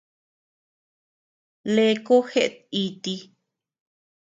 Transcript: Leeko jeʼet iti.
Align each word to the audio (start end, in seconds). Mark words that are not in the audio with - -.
Leeko 1.73 2.15
jeʼet 2.31 2.55
iti. 2.83 3.15